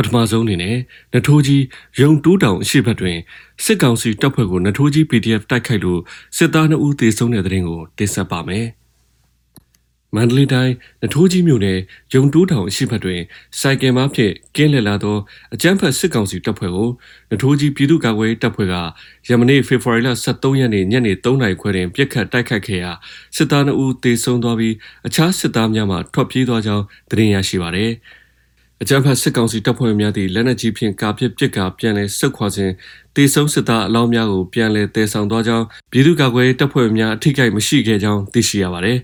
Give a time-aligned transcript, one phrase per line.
[0.00, 0.76] ပထမဆုံးအနေနဲ့
[1.14, 1.62] နထိုးကြီး
[2.00, 3.18] ရုံတိုးတောင်အရှိဘက်တွင်
[3.64, 6.00] စစ်ကောင်စီတပ်ဖွဲ့ကိုနထိုးကြီး PDF တိုက်ခိုက်လို့
[6.36, 8.66] စစ်သား2ဦးသေဆုံးတဲ့တဲ့ရင်ကိုတင်ဆက်ပါမယ်။
[10.16, 11.78] မန္တလေးတိုင်းနထိုးကြီးမြို့နယ်
[12.14, 13.20] ရုံတိုးတောင်အရှိဘက်တွင်
[13.60, 15.16] စိုက်ကယ်မားဖြင့်ကင်းလည်လာသော
[15.54, 16.88] အကြမ်းဖက်စစ်ကောင်စီတပ်ဖွဲ့ကို
[17.30, 18.74] နထိုးကြီးပြည်သူ့ကာကွယ်ရေးတပ်ဖွဲ့က
[19.28, 22.92] ယမနေ့ဖေဖော်ဝါရီလ23ရက်နေ့ညနေ3နာရီခွဲတွင်ပြစ်ခတ်တိုက်ခတ်ခဲ့ရာ
[23.36, 24.74] စစ်သား2ဦးသေဆုံးသွားပြီး
[25.06, 27.92] အခြားစစ်သားများမှထွက်ပြေးသွားကြောင်းသတင်းရရှိပါသည်။
[28.82, 32.72] အကြမ်းဖက်စစ်ကောင်စီတပ်ဖွဲ့များသည့်လက်နက်ကြီးဖြင့်ကာပစ်ပစ်ကာပြန်လည်ဆုတ်ခွာခြင်း
[33.14, 38.98] တေဆုံးစစ်သားအလောင်းများကိုပြန်လည်တည်ဆောင်သွားကြောင်းပြည်သူ့ကာကွယ်ရေးတပ်ဖွဲ့များအထိကိမရှိခဲ့ကြောင်းသိရှိရပါသည်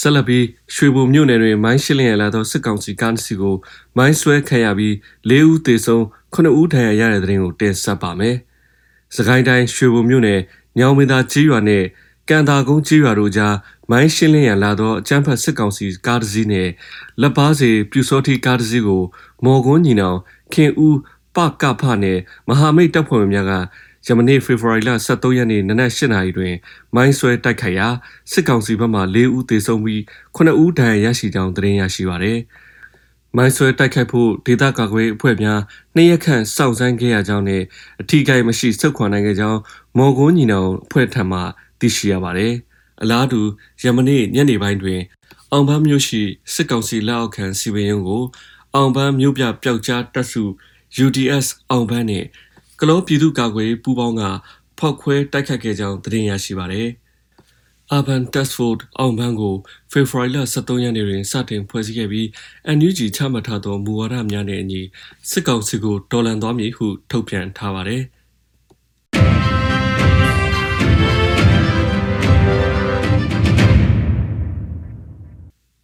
[0.00, 0.38] ဆလဘီ
[0.74, 3.56] ရွှေဘုံမြို့နယ်တွင်မိုင်းရှင်းလျက်လာသောစစ်ကောင်စီကားတစ်စီးကို
[3.96, 4.94] မိုင်းဆွဲခံရပြီး
[5.30, 6.02] ၄ဦးသေဆုံး
[6.34, 8.36] 9ဦးဒဏ်ရာရတဲ့တဲ့ရင်ကိုတင်ဆက်ပါမယ်။
[9.16, 10.40] စကိုင်းတိုင်းရွှေဘုံမြို့နယ်
[10.78, 11.84] ညောင်မင်းသားကြီးရွာနဲ့
[12.28, 13.54] ကန်တာကုန်းကြီးရွာတို့ကြား
[13.90, 16.70] မိုင်းရှင်းလင်းရန်လာသောအကြမ်းဖက်စစ်ကောင်စီကားတစ်စီးနှင့်
[17.20, 19.02] လက်ပါစီပြူစောတိကားတစ်စီးကို
[19.44, 20.18] မော်ကွန်းညီနောင်
[20.52, 20.98] ခင်ဦး
[21.34, 23.52] ပကဖနှင့်မဟာမိတ်တပ်ဖွဲ့များက
[24.06, 26.54] ယမနေ့ဖေဖော်ဝါရီလ23ရက်နေ့နနက်8:00နာရီတွင်
[26.94, 27.88] မိုင်းဆွဲတိုက်ခိုက်ရာ
[28.32, 30.00] စစ်ကောင်စီဘက်မှ4ဦးသေဆုံးပြီး
[30.36, 32.38] 9ဦးဒဏ်ရာရရှိကြောင်းသတင်းရရှိပါသည်။
[33.36, 35.60] မိုင်းဆွဲတိုက်ခိုက်ဖို့ဒေသကာကွယ်အဖွဲ့များ
[35.94, 37.62] နှစ်ရက်ခန့်စောင့်ဆိုင်းခဲ့ရကြောင်းနဲ့
[38.00, 39.60] အထီးကိုင်းမရှိစုခွာနိုင်ခဲ့ကြောင်း
[39.98, 41.40] မော်ကွန်းညီနောင်အဖွဲ့ထံမှ
[41.86, 42.52] သိရှိရပါတယ်။
[43.02, 43.40] အလားတူ
[43.82, 45.00] ယမနေ့ညနေပိုင်းတွင်
[45.52, 46.22] အောင်ပန်းမြို့ရှိ
[46.54, 48.22] စစ်ကောင်စီလက်အောက်ခံစီပင်ရုံးကို
[48.74, 50.42] အောင်ပန်းမြို့ပြပျောက်ကြားတပ်စု
[51.04, 52.26] UDS အောင်ပန်းနှင့်
[52.80, 54.22] ကလောပြည်သူ့ကာကွယ်ပူးပေါင်းက
[54.78, 56.88] ဖောက်ခွဲတိုက်ခတ်ခဲ့ကြောင်းသတင်းရရှိပါသည်။
[57.96, 59.54] Urban Task Force အောင်ပန်းကို
[59.92, 62.26] ဖေဖော်ဝါရီလ23ရက်နေ့တွင်စတင်ဖွဲ့စည်းခဲ့ပြီး
[62.76, 64.82] NUG ချမှတ်ထားသောမူဝါဒများနှင့်အညီ
[65.30, 68.04] စစ်ကောင်စီကိုတော်လှန်သွားမည်ဟုထုတ်ပြန်ထားပါသည်။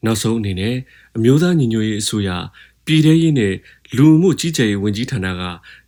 [0.04, 0.76] နောက်ဆုံးအနေနဲ့
[1.16, 2.30] အမျိုးသားညီညွတ်ရေးအစိုးရ
[2.86, 3.54] ပြည်ထရေးနဲ့
[3.96, 5.32] လူမှုကြီးကြပ်ရေးဝန်ကြီးဌာနက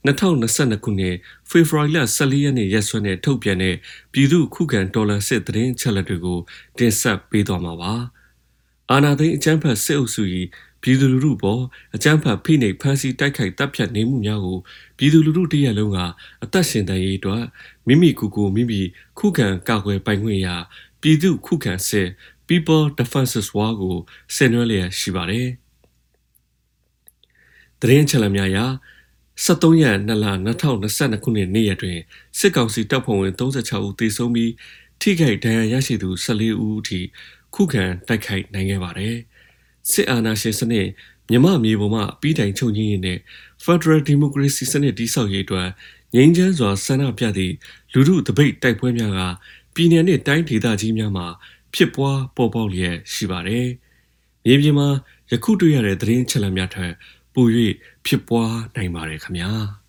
[0.06, 1.14] 2022ခုနှစ်
[1.50, 3.76] ဖေဖော်ဝါရီလ14ရက်နေ့ရက်စွဲနဲ့ထုတ်ပြန်တဲ့
[4.12, 6.38] ပြည်သူ့ခုခံတော်လှန်စစ်သတင်းချက်လက်တွေကို
[6.78, 7.92] တင်ဆက်ပေးသွားမှာပါ။
[8.91, 10.22] အာဏာသိမ်းအကြမ်းဖက်စစ်အုပ်စု၏
[10.82, 11.62] ပြည်သူလူထုပေါ်
[11.94, 14.58] အကြမ်းဖက်ဖိနှိပ်ဖမ်းဆီးတိုက်ခိုက်တပ်ဖြတ်နေမှုများကို
[14.96, 15.98] ပြည်သူလူထုတရက်လုံးက
[16.44, 17.42] အသက်ရှင်တန်ရေးအတွက်
[17.86, 18.81] မိမိကိုယ်ကိုမိမိ
[19.19, 20.56] ခုခံကာကွယ်ပိုင်ခွင့်ရာ
[21.00, 22.08] ပြည်သူခုခံစစ်
[22.54, 23.97] People Defenses War ကို
[24.34, 25.48] ဆင်နွှဲလျက်ရှိပါတယ်။
[27.81, 28.59] သတင်းချက်လက်များအရ
[29.44, 30.26] 73ရက်2လ
[30.70, 31.98] 2022ခုနှစ်နေ့ရက်တွင်
[32.38, 34.53] စစ်ကောင်စီတပ်ဖွဲ့ဝင်36ဦးသေဆုံးပြီး
[35.00, 37.00] ထိခိုက်ဒဏ်ရာရရှိသူ14ဦးအထိ
[37.54, 39.14] ခုခံတိုက်ခိုက်နိုင်ခဲ့ပါတယ်။
[39.91, 40.88] စစ်အာဏာရှင်စနစ်
[41.31, 43.19] မြမမြေပေါ်မှပြီးတိုင်ချုပ်ငင်းရတဲ့
[43.64, 45.69] Federal Democracy စနစ်တည်ဆောက်ရေးအတွက်
[46.14, 47.54] ငြိမ်းချမ်းစွာဆန္ဒပြသည့်
[47.93, 49.20] လူထုတပိတ်တိုက်ပွဲများက
[49.75, 51.26] ပြည်내နှင့်တိုင်းဒေသကြီးများမှာ
[51.75, 53.67] ဖြစ်ပွားပေါ်ပေါက်လျက်ရှိပါတယ်။
[54.45, 54.89] မြေပြင်မှာ
[55.31, 56.93] ယခုတွေ့ရတဲ့သတင်းချက်လက်များထက်
[57.35, 57.47] ပို၍
[58.07, 59.51] ဖြစ်ပွားနိုင်ပါတယ်ခင်ဗျာ။